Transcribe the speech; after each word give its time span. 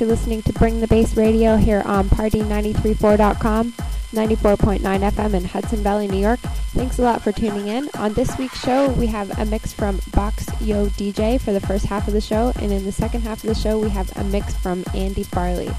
You're 0.00 0.08
listening 0.08 0.40
to 0.44 0.52
Bring 0.54 0.80
the 0.80 0.86
Bass 0.86 1.14
Radio 1.14 1.56
here 1.58 1.82
on 1.84 2.08
Party934.com, 2.08 3.72
94.9 3.72 4.80
FM 4.80 5.34
in 5.34 5.44
Hudson 5.44 5.82
Valley, 5.82 6.08
New 6.08 6.18
York. 6.18 6.40
Thanks 6.40 6.98
a 6.98 7.02
lot 7.02 7.20
for 7.20 7.32
tuning 7.32 7.68
in. 7.68 7.90
On 7.98 8.14
this 8.14 8.38
week's 8.38 8.58
show, 8.64 8.88
we 8.92 9.06
have 9.08 9.38
a 9.38 9.44
mix 9.44 9.74
from 9.74 10.00
Box 10.14 10.46
Yo 10.62 10.86
DJ 10.86 11.38
for 11.38 11.52
the 11.52 11.60
first 11.60 11.84
half 11.84 12.08
of 12.08 12.14
the 12.14 12.20
show, 12.22 12.50
and 12.60 12.72
in 12.72 12.86
the 12.86 12.92
second 12.92 13.20
half 13.20 13.44
of 13.44 13.48
the 13.50 13.54
show, 13.54 13.78
we 13.78 13.90
have 13.90 14.10
a 14.16 14.24
mix 14.24 14.56
from 14.56 14.84
Andy 14.94 15.22
Farley. 15.22 15.70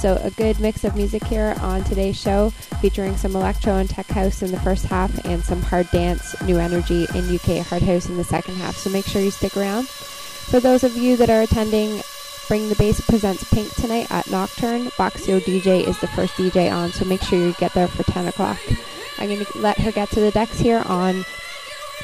So, 0.00 0.20
a 0.20 0.32
good 0.32 0.58
mix 0.58 0.82
of 0.82 0.96
music 0.96 1.22
here 1.22 1.54
on 1.60 1.84
today's 1.84 2.20
show, 2.20 2.50
featuring 2.80 3.16
some 3.16 3.36
electro 3.36 3.76
and 3.76 3.88
tech 3.88 4.08
house 4.08 4.42
in 4.42 4.50
the 4.50 4.60
first 4.60 4.86
half 4.86 5.24
and 5.24 5.44
some 5.44 5.62
hard 5.62 5.88
dance, 5.92 6.34
new 6.42 6.58
energy, 6.58 7.06
and 7.14 7.30
UK 7.30 7.64
hard 7.64 7.82
house 7.82 8.08
in 8.08 8.16
the 8.16 8.24
second 8.24 8.56
half. 8.56 8.74
So, 8.76 8.90
make 8.90 9.06
sure 9.06 9.22
you 9.22 9.30
stick 9.30 9.56
around. 9.56 9.86
For 9.86 10.58
those 10.58 10.82
of 10.82 10.96
you 10.96 11.16
that 11.18 11.30
are 11.30 11.42
attending 11.42 12.02
Bring 12.50 12.68
the 12.68 12.74
Bass 12.74 13.00
presents 13.00 13.44
Pink 13.44 13.72
tonight 13.76 14.10
at 14.10 14.28
Nocturne. 14.28 14.90
Box-Yo 14.98 15.38
DJ 15.38 15.86
is 15.86 15.96
the 16.00 16.08
first 16.08 16.34
DJ 16.34 16.68
on, 16.68 16.90
so 16.90 17.04
make 17.04 17.22
sure 17.22 17.38
you 17.38 17.52
get 17.52 17.72
there 17.74 17.86
for 17.86 18.02
10 18.02 18.26
o'clock. 18.26 18.58
I'm 19.18 19.28
going 19.28 19.44
to 19.44 19.58
let 19.58 19.78
her 19.78 19.92
get 19.92 20.10
to 20.10 20.20
the 20.20 20.32
decks 20.32 20.58
here 20.58 20.82
on 20.86 21.24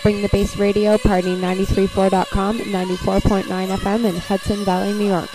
Bring 0.05 0.23
the 0.23 0.29
Bass 0.29 0.57
Radio, 0.57 0.99
party934.com, 0.99 2.61
94.9 2.61 3.77
FM 3.77 4.05
in 4.05 4.15
Hudson 4.15 4.65
Valley, 4.65 4.93
New 4.93 5.09
York. 5.09 5.31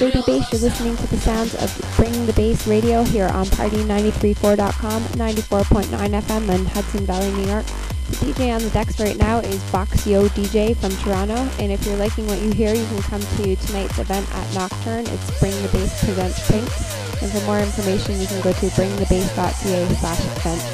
Lady 0.00 0.22
Bass. 0.22 0.50
You're 0.50 0.62
listening 0.62 0.96
to 0.96 1.06
the 1.08 1.18
sounds 1.18 1.54
of 1.56 1.94
Bring 1.96 2.24
the 2.24 2.32
Bass 2.32 2.66
Radio 2.66 3.02
here 3.02 3.28
on 3.28 3.44
Party934.com, 3.46 5.02
94.9 5.02 6.22
FM 6.22 6.54
in 6.54 6.64
Hudson 6.66 7.04
Valley, 7.04 7.30
New 7.32 7.46
York. 7.46 7.66
The 8.08 8.16
DJ 8.16 8.54
on 8.54 8.62
the 8.62 8.70
decks 8.70 8.98
right 8.98 9.16
now 9.16 9.40
is 9.40 9.62
Box-Yo 9.70 10.28
DJ 10.28 10.74
from 10.76 10.90
Toronto, 11.04 11.36
and 11.58 11.70
if 11.70 11.84
you're 11.84 11.96
liking 11.96 12.26
what 12.26 12.40
you 12.40 12.50
hear, 12.52 12.74
you 12.74 12.84
can 12.86 13.02
come 13.02 13.20
to 13.20 13.56
tonight's 13.56 13.98
event 13.98 14.26
at 14.34 14.54
Nocturne. 14.54 15.06
It's 15.06 15.38
Bring 15.38 15.52
the 15.62 15.68
Bass 15.68 16.02
Presents 16.02 16.50
Pinks, 16.50 17.22
and 17.22 17.30
for 17.30 17.40
more 17.44 17.58
information, 17.58 18.20
you 18.20 18.26
can 18.26 18.40
go 18.40 18.52
to 18.52 18.66
bringthebass.ca 18.66 19.94
slash 19.94 20.20
events, 20.36 20.64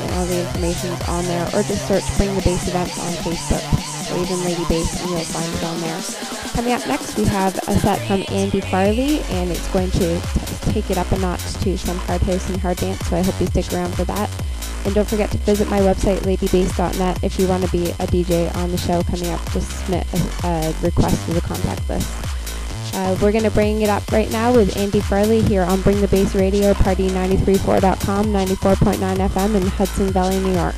and 0.00 0.14
all 0.14 0.24
the 0.24 0.40
information 0.40 0.90
is 0.90 1.08
on 1.08 1.24
there, 1.24 1.46
or 1.48 1.62
just 1.62 1.86
search 1.86 2.04
Bring 2.16 2.34
the 2.34 2.42
Bass 2.42 2.66
Events 2.66 2.98
on 2.98 3.12
Facebook, 3.24 3.89
even 4.16 4.42
Lady 4.44 4.64
Bass, 4.68 5.00
and 5.00 5.10
you'll 5.10 5.20
find 5.20 5.52
it 5.54 5.64
on 5.64 5.80
there. 5.80 6.00
Coming 6.52 6.72
up 6.72 6.86
next, 6.86 7.16
we 7.16 7.24
have 7.24 7.56
a 7.68 7.78
set 7.78 7.98
from 8.06 8.24
Andy 8.28 8.60
Farley, 8.60 9.20
and 9.30 9.50
it's 9.50 9.68
going 9.72 9.90
to 9.92 10.20
t- 10.20 10.72
take 10.72 10.90
it 10.90 10.98
up 10.98 11.10
a 11.12 11.18
notch 11.18 11.42
to 11.62 11.76
some 11.78 11.96
hard 11.98 12.22
house 12.22 12.48
and 12.48 12.60
hard 12.60 12.78
dance, 12.78 13.06
so 13.08 13.16
I 13.16 13.22
hope 13.22 13.40
you 13.40 13.46
stick 13.46 13.72
around 13.72 13.94
for 13.94 14.04
that. 14.04 14.30
And 14.84 14.94
don't 14.94 15.08
forget 15.08 15.30
to 15.30 15.38
visit 15.38 15.68
my 15.68 15.80
website, 15.80 16.18
ladybass.net, 16.20 17.22
if 17.22 17.38
you 17.38 17.46
want 17.46 17.64
to 17.64 17.70
be 17.70 17.90
a 17.90 18.06
DJ 18.06 18.54
on 18.56 18.70
the 18.70 18.78
show 18.78 19.02
coming 19.02 19.28
up. 19.28 19.40
Just 19.52 19.70
submit 19.80 20.06
a, 20.14 20.46
a 20.46 20.74
request 20.82 21.24
to 21.26 21.34
the 21.34 21.40
contact 21.42 21.88
list. 21.88 22.10
Uh, 22.94 23.16
we're 23.22 23.30
going 23.32 23.44
to 23.44 23.50
bring 23.50 23.82
it 23.82 23.88
up 23.88 24.10
right 24.10 24.30
now 24.32 24.52
with 24.52 24.76
Andy 24.76 25.00
Farley 25.00 25.42
here 25.42 25.62
on 25.62 25.80
Bring 25.82 26.00
the 26.00 26.08
Bass 26.08 26.34
Radio, 26.34 26.72
party934.com, 26.72 28.26
94.9 28.26 29.28
FM 29.28 29.54
in 29.54 29.66
Hudson 29.68 30.10
Valley, 30.12 30.40
New 30.40 30.54
York. 30.54 30.74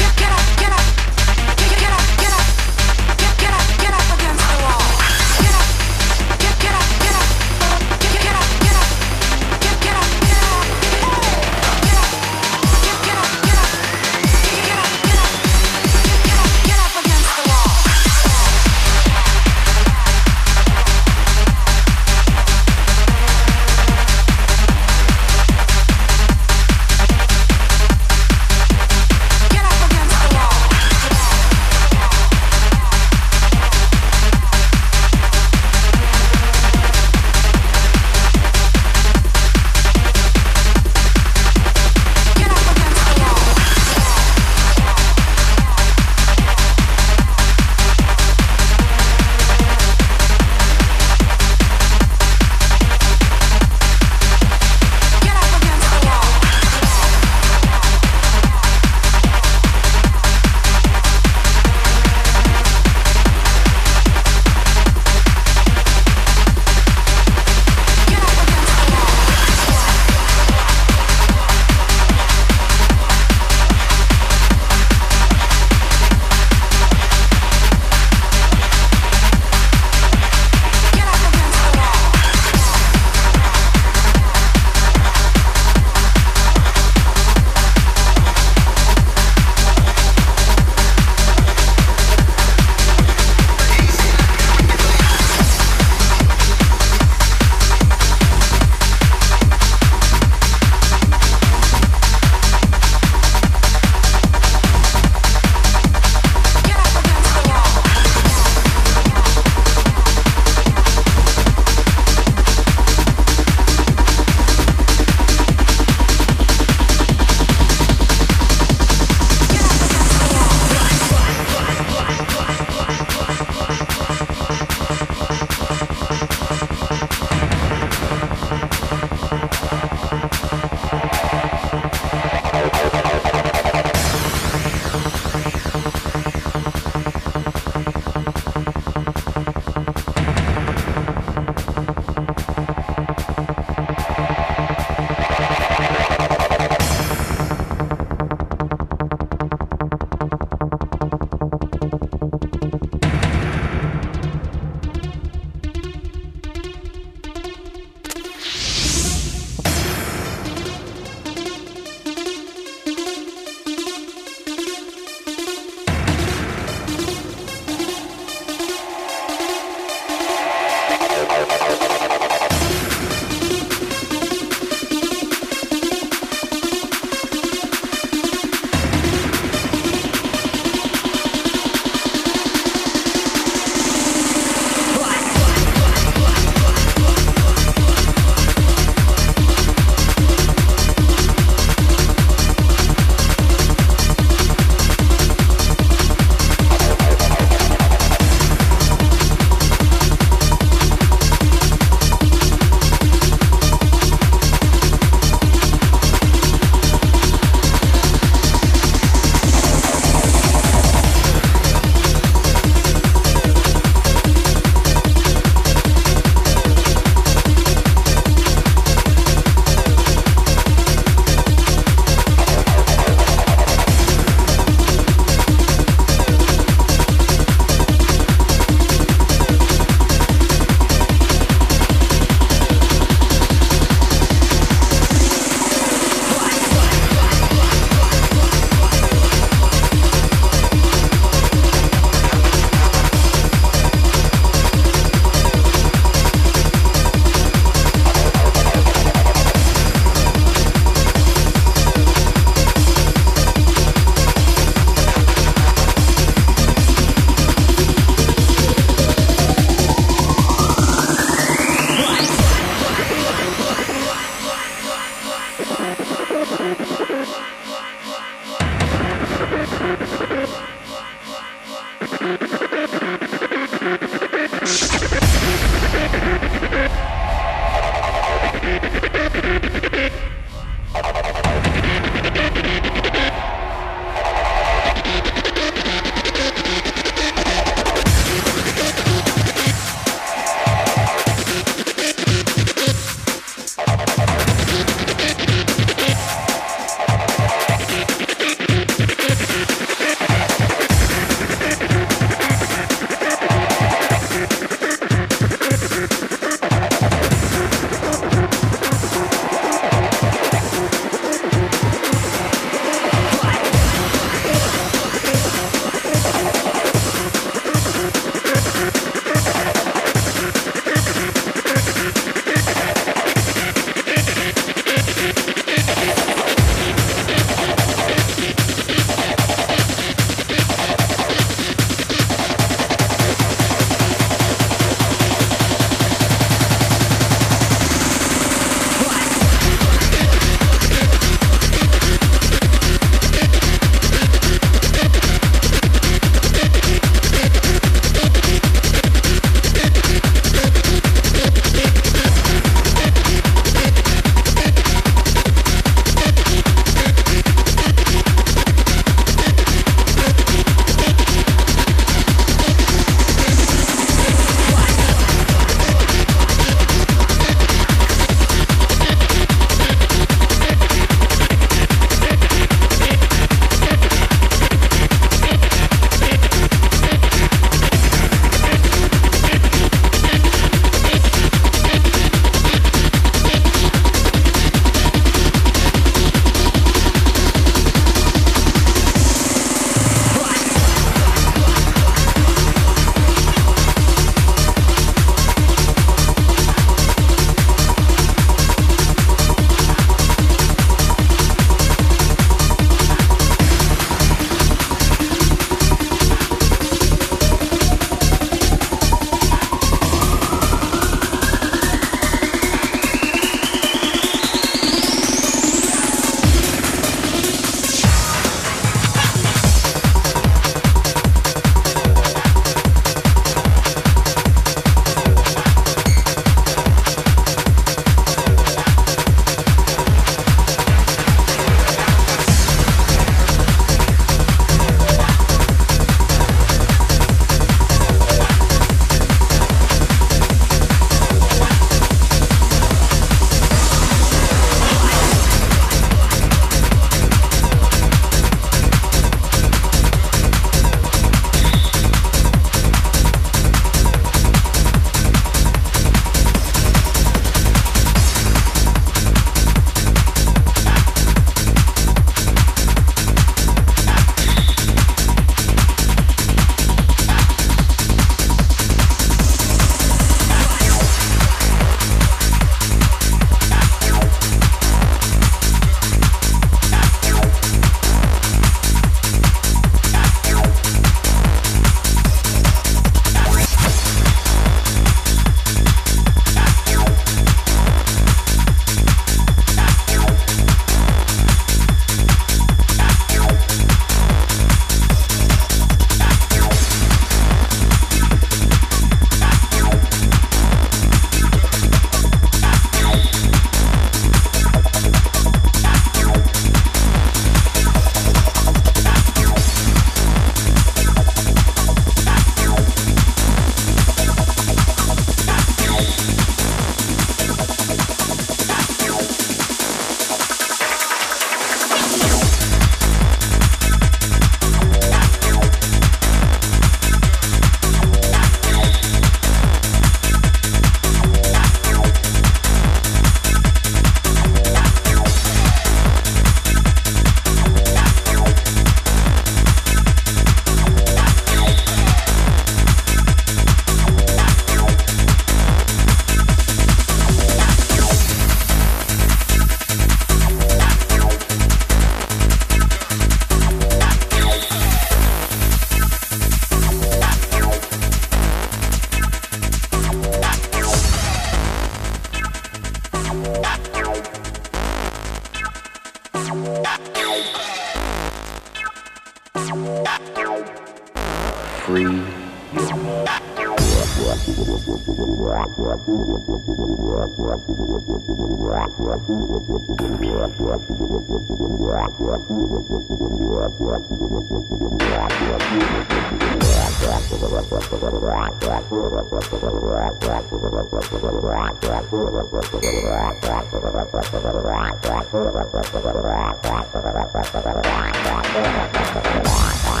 Terima 598.51 598.85
kasih 598.93 599.11
telah 599.11 599.33
menonton! 599.33 600.00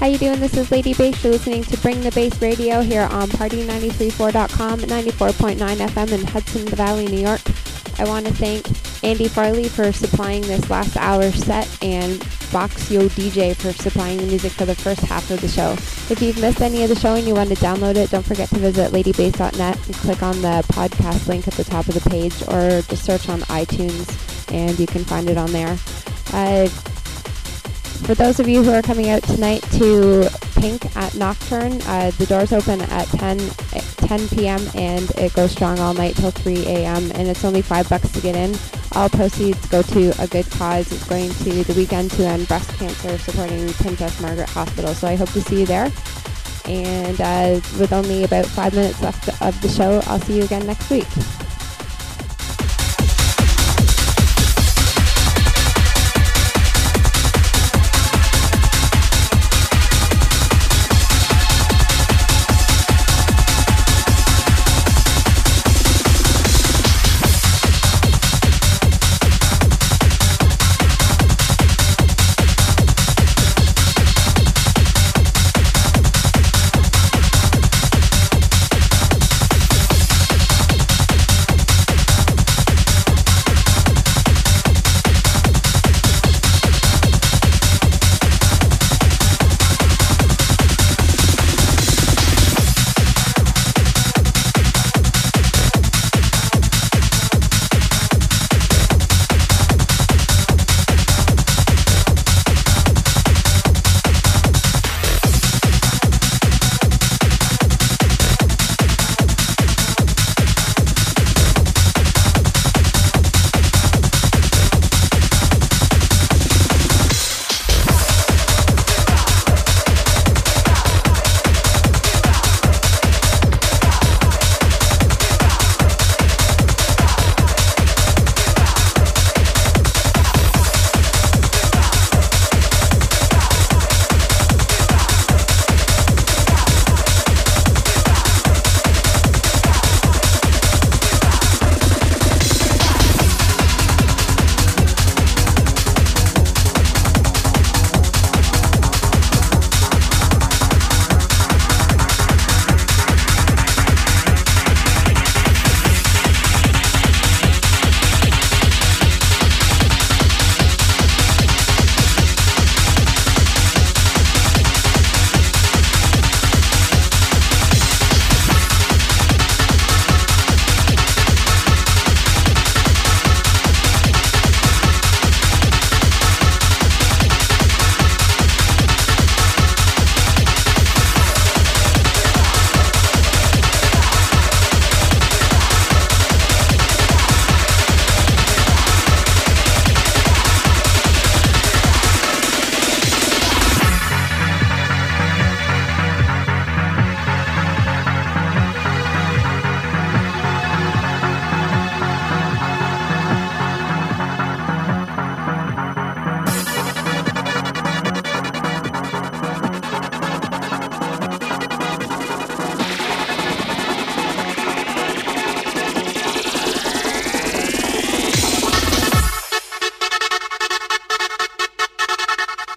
How 0.00 0.06
you 0.06 0.16
doing? 0.16 0.40
This 0.40 0.56
is 0.56 0.70
Lady 0.70 0.94
Bass. 0.94 1.22
You're 1.22 1.34
listening 1.34 1.62
to 1.64 1.76
Bring 1.76 2.00
the 2.00 2.10
Bass 2.12 2.40
Radio 2.40 2.80
here 2.80 3.02
on 3.02 3.28
Party934.com, 3.28 4.78
94.9 4.80 5.58
FM 5.58 6.12
in 6.12 6.26
Hudson 6.26 6.66
Valley, 6.68 7.06
New 7.06 7.20
York. 7.20 7.42
I 7.98 8.04
want 8.04 8.24
to 8.24 8.32
thank 8.32 8.66
Andy 9.04 9.28
Farley 9.28 9.68
for 9.68 9.92
supplying 9.92 10.40
this 10.40 10.70
last 10.70 10.96
hour 10.96 11.30
set 11.30 11.68
and 11.84 12.18
Box-Yo 12.50 13.08
DJ 13.10 13.54
for 13.54 13.74
supplying 13.74 14.16
the 14.16 14.26
music 14.26 14.52
for 14.52 14.64
the 14.64 14.74
first 14.74 15.02
half 15.02 15.30
of 15.30 15.42
the 15.42 15.48
show. 15.48 15.72
If 16.10 16.22
you've 16.22 16.40
missed 16.40 16.62
any 16.62 16.82
of 16.82 16.88
the 16.88 16.98
show 16.98 17.16
and 17.16 17.26
you 17.26 17.34
want 17.34 17.50
to 17.50 17.56
download 17.56 17.96
it, 17.96 18.08
don't 18.08 18.24
forget 18.24 18.48
to 18.48 18.58
visit 18.58 18.92
ladybass.net 18.92 19.86
and 19.86 19.94
click 19.96 20.22
on 20.22 20.40
the 20.40 20.64
podcast 20.72 21.28
link 21.28 21.46
at 21.46 21.52
the 21.52 21.64
top 21.64 21.86
of 21.88 22.02
the 22.02 22.08
page 22.08 22.40
or 22.48 22.80
just 22.88 23.04
search 23.04 23.28
on 23.28 23.40
iTunes 23.42 24.50
and 24.50 24.78
you 24.78 24.86
can 24.86 25.04
find 25.04 25.28
it 25.28 25.36
on 25.36 25.52
there. 25.52 25.76
Uh, 26.32 26.70
for 28.04 28.14
those 28.14 28.40
of 28.40 28.48
you 28.48 28.62
who 28.62 28.70
are 28.72 28.82
coming 28.82 29.10
out 29.10 29.22
tonight 29.22 29.62
to 29.72 30.28
Pink 30.56 30.96
at 30.96 31.14
Nocturne, 31.14 31.80
uh, 31.82 32.10
the 32.12 32.26
doors 32.26 32.52
open 32.52 32.80
at 32.80 33.06
10, 33.08 33.38
10 33.38 34.28
p.m. 34.28 34.60
and 34.74 35.10
it 35.12 35.32
goes 35.34 35.52
strong 35.52 35.78
all 35.78 35.94
night 35.94 36.16
till 36.16 36.30
3 36.30 36.66
a.m. 36.66 37.10
and 37.12 37.28
it's 37.28 37.44
only 37.44 37.62
five 37.62 37.88
bucks 37.88 38.10
to 38.12 38.20
get 38.20 38.36
in. 38.36 38.54
All 38.92 39.08
proceeds 39.08 39.66
go 39.68 39.82
to 39.82 40.12
a 40.22 40.26
good 40.26 40.48
cause. 40.52 40.90
It's 40.92 41.06
going 41.08 41.30
to 41.30 41.64
the 41.64 41.74
weekend 41.74 42.10
to 42.12 42.26
end 42.26 42.48
breast 42.48 42.70
cancer, 42.78 43.16
supporting 43.18 43.72
Princess 43.74 44.20
Margaret 44.20 44.48
Hospital. 44.50 44.94
So 44.94 45.08
I 45.08 45.16
hope 45.16 45.30
to 45.30 45.40
see 45.40 45.60
you 45.60 45.66
there. 45.66 45.90
And 46.66 47.20
uh, 47.20 47.60
with 47.78 47.92
only 47.92 48.24
about 48.24 48.46
five 48.46 48.74
minutes 48.74 49.00
left 49.02 49.28
of 49.42 49.60
the 49.62 49.68
show, 49.68 50.00
I'll 50.06 50.20
see 50.20 50.38
you 50.38 50.44
again 50.44 50.66
next 50.66 50.90
week. 50.90 51.08